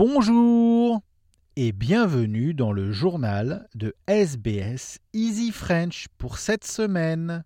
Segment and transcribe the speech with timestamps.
[0.00, 1.02] Bonjour
[1.56, 7.42] et bienvenue dans le journal de SBS Easy French pour cette semaine.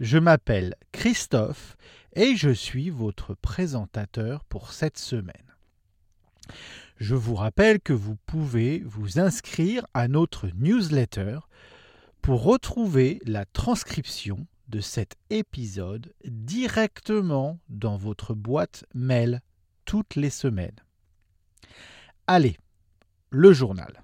[0.00, 1.76] Je m'appelle Christophe
[2.16, 5.54] et je suis votre présentateur pour cette semaine.
[6.96, 11.38] Je vous rappelle que vous pouvez vous inscrire à notre newsletter
[12.20, 19.40] pour retrouver la transcription de cet épisode directement dans votre boîte mail
[19.84, 20.80] toutes les semaines.
[22.28, 22.56] Allez,
[23.30, 24.02] le journal.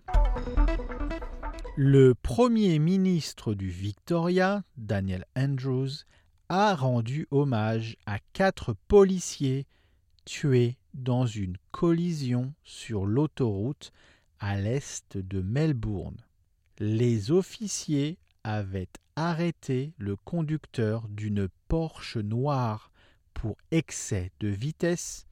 [1.76, 6.04] Le Premier ministre du Victoria, Daniel Andrews,
[6.48, 9.66] a rendu hommage à quatre policiers
[10.24, 13.90] tués dans une collision sur l'autoroute
[14.38, 16.24] à l'est de Melbourne.
[16.78, 18.86] Les officiers avaient
[19.16, 22.92] arrêté le conducteur d'une Porsche noire
[23.34, 25.26] pour excès de vitesse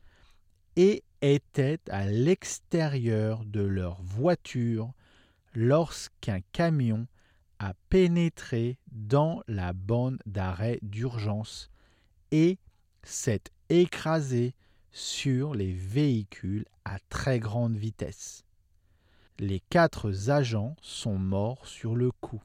[0.74, 4.92] et étaient à l'extérieur de leur voiture
[5.54, 7.06] lorsqu'un camion
[7.58, 11.70] a pénétré dans la bande d'arrêt d'urgence
[12.30, 12.58] et
[13.02, 14.54] s'est écrasé
[14.92, 18.44] sur les véhicules à très grande vitesse.
[19.38, 22.42] Les quatre agents sont morts sur le coup.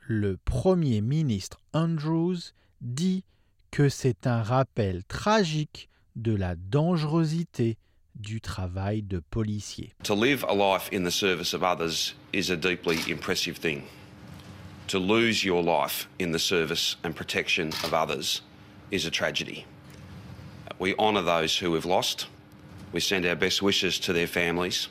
[0.00, 3.24] Le Premier ministre Andrews dit
[3.70, 7.76] que c'est un rappel tragique de la dangerosité
[8.20, 9.92] du travail de policier.
[10.04, 13.84] To live a life in the service of others is a deeply impressive thing.
[14.88, 18.42] To lose your life in the service and protection of others
[18.90, 19.64] is a tragedy.
[20.78, 22.26] We honour those who have lost.
[22.92, 24.88] We send our best wishes to their families.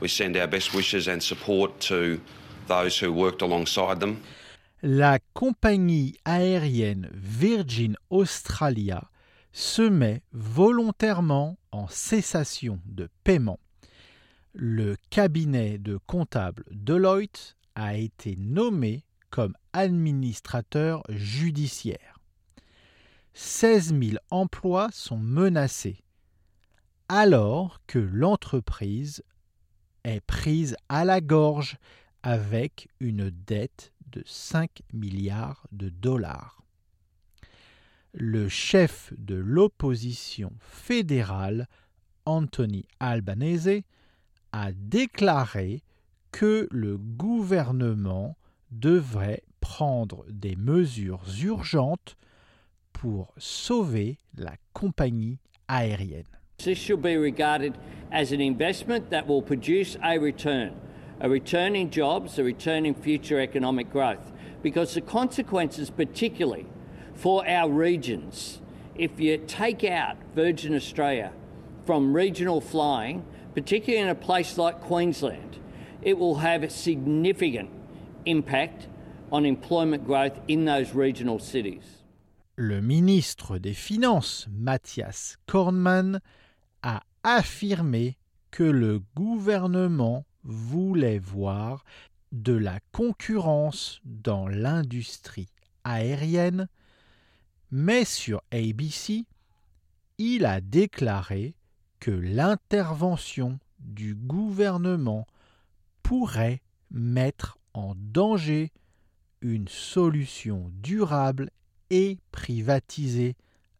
[0.00, 2.20] We send our best wishes and support to
[2.66, 4.22] those who worked alongside them.
[4.82, 9.10] La compagnie aérienne Virgin Australia
[9.52, 13.60] se met volontairement en cessation de paiement.
[14.52, 22.18] Le cabinet de comptable Deloitte a été nommé comme administrateur judiciaire.
[23.34, 26.02] 16 000 emplois sont menacés,
[27.08, 29.22] alors que l'entreprise
[30.04, 31.76] est prise à la gorge
[32.22, 36.60] avec une dette de 5 milliards de dollars
[38.12, 41.68] le chef de l'opposition fédérale,
[42.26, 43.82] Anthony Albanese,
[44.52, 45.82] a déclaré
[46.32, 48.36] que le gouvernement
[48.70, 52.16] devrait prendre des mesures urgentes
[52.92, 55.38] pour sauver la compagnie
[55.68, 56.24] aérienne.
[56.58, 57.74] This should be regarded
[58.12, 60.72] as an investment that will produce a return,
[61.20, 64.32] a return in jobs, a return in future economic growth,
[64.62, 66.66] because the consequences, particularly
[67.20, 68.60] for our regions.
[68.94, 71.32] If you take out Virgin Australia
[71.84, 75.58] from regional flying, particularly in a place like Queensland,
[76.00, 77.68] it will have a significant
[78.24, 78.88] impact
[79.30, 81.82] on employment growth in those regional cities.
[82.56, 86.20] Le ministre des Finances, Mathias Kornmann,
[86.82, 88.16] a affirmé
[88.50, 91.84] que le gouvernement voulait voir
[92.32, 95.48] de la concurrence dans l'industrie
[95.84, 96.68] aérienne
[97.70, 99.24] mais sur ABC,
[100.18, 101.54] il a déclaré
[101.98, 105.26] que l'intervention du gouvernement
[106.02, 106.60] pourrait
[106.90, 108.72] mettre en danger
[109.40, 111.50] une solution durable
[111.90, 113.36] et privatisée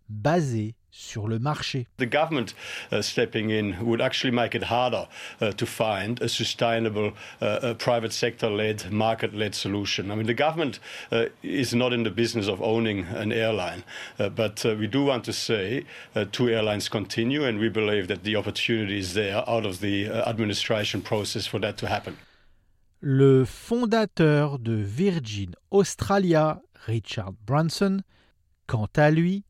[0.09, 1.87] basée sur le marché.
[1.99, 2.55] The government
[2.91, 5.07] uh, stepping in would actually make it harder
[5.41, 10.11] uh, to find a sustainable uh, private sector-led, market-led solution.
[10.11, 10.81] I mean, the government
[11.43, 13.85] is not in the business of owning an airline,
[14.19, 15.85] but we do want to say
[16.33, 21.03] two airlines continue, and we believe that the opportunity is there out of the administration
[21.03, 22.17] process for that to happen.
[23.03, 28.03] Le fondateur de Virgin Australia, Richard Branson,
[28.67, 29.45] quant à lui,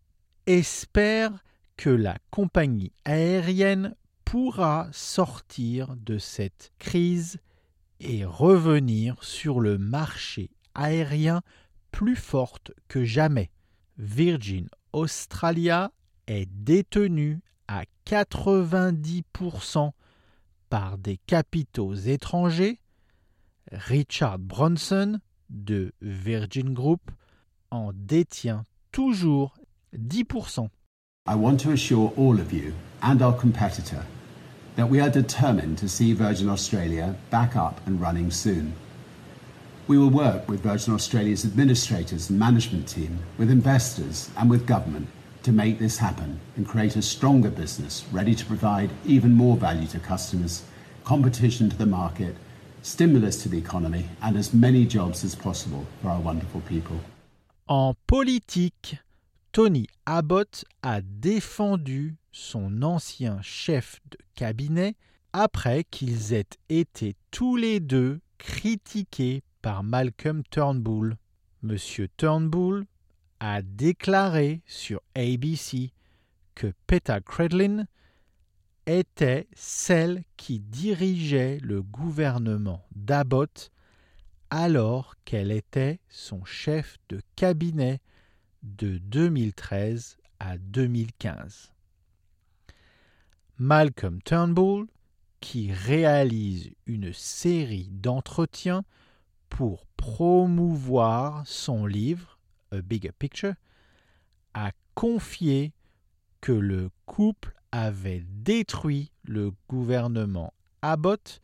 [0.46, 1.32] espère
[1.76, 3.94] que la compagnie aérienne
[4.24, 7.38] pourra sortir de cette crise
[8.00, 11.42] et revenir sur le marché aérien
[11.90, 13.50] plus forte que jamais.
[13.98, 15.92] Virgin Australia
[16.26, 19.92] est détenue à 90%
[20.68, 22.80] par des capitaux étrangers.
[23.72, 27.10] Richard Bronson de Virgin Group
[27.70, 29.59] en détient toujours
[29.96, 30.70] 10%.
[31.26, 34.04] I want to assure all of you and our competitor
[34.76, 38.74] that we are determined to see Virgin Australia back up and running soon.
[39.88, 45.08] We will work with Virgin Australia's administrators and management team, with investors and with government
[45.42, 49.88] to make this happen and create a stronger business ready to provide even more value
[49.88, 50.62] to customers,
[51.04, 52.36] competition to the market,
[52.82, 57.00] stimulus to the economy, and as many jobs as possible for our wonderful people.
[57.68, 58.98] En politique,
[59.52, 64.94] Tony Abbott a défendu son ancien chef de cabinet
[65.32, 71.16] après qu'ils aient été tous les deux critiqués par Malcolm Turnbull.
[71.62, 72.86] Monsieur Turnbull
[73.40, 75.90] a déclaré sur ABC
[76.54, 77.86] que Peter Credlin
[78.86, 83.72] était celle qui dirigeait le gouvernement d'Abbott
[84.50, 88.00] alors qu'elle était son chef de cabinet
[88.62, 91.72] de 2013 à 2015.
[93.58, 94.86] Malcolm Turnbull,
[95.40, 98.84] qui réalise une série d'entretiens
[99.48, 102.38] pour promouvoir son livre
[102.72, 103.54] A Bigger Picture,
[104.54, 105.72] a confié
[106.40, 110.52] que le couple avait détruit le gouvernement
[110.82, 111.40] Abbott,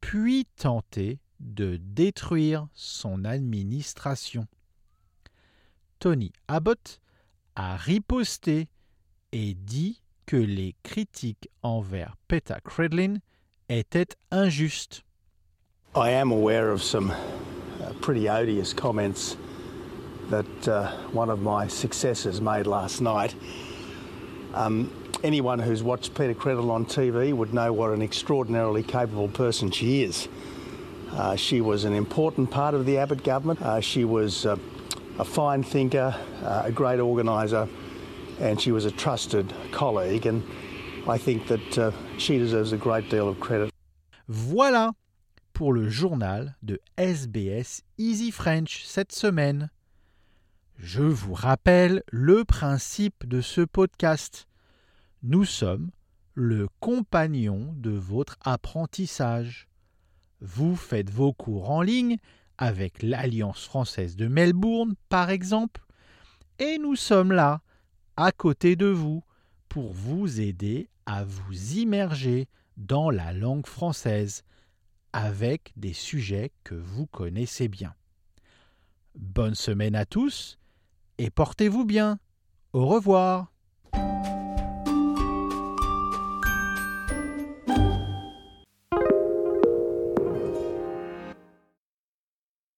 [0.00, 4.46] puis tenté de détruire son administration.
[6.00, 6.98] Tony Abbott
[7.54, 8.68] a riposté
[9.32, 13.18] et dit que les critiques envers Peter Credlin
[13.68, 15.02] étaient injustes.
[15.94, 19.36] I am aware of some uh, pretty odious comments
[20.28, 23.34] that uh, one of my successors made last night.
[24.52, 24.90] Um,
[25.22, 30.02] anyone who's watched Peter Credlin on TV would know what an extraordinarily capable person she
[30.02, 30.28] is.
[31.12, 33.62] Uh, she was an important part of the Abbott government.
[33.62, 34.56] Uh, she was uh,
[35.18, 37.68] a fine thinker, uh, a great organiser,
[38.40, 40.26] and she was a trusted colleague.
[40.26, 40.42] And
[41.08, 43.70] I think that uh, she deserves a great deal of credit.
[44.28, 44.92] Voilà
[45.52, 49.70] pour le journal de SBS Easy French cette semaine.
[50.78, 54.46] Je vous rappelle le principe de ce podcast.
[55.22, 55.90] Nous sommes
[56.34, 59.68] le compagnon de votre apprentissage.
[60.42, 62.18] Vous faites vos cours en ligne
[62.58, 65.82] avec l'Alliance française de Melbourne, par exemple,
[66.58, 67.60] et nous sommes là,
[68.16, 69.22] à côté de vous,
[69.68, 74.42] pour vous aider à vous immerger dans la langue française
[75.12, 77.94] avec des sujets que vous connaissez bien.
[79.14, 80.58] Bonne semaine à tous
[81.18, 82.18] et portez-vous bien.
[82.72, 83.55] Au revoir.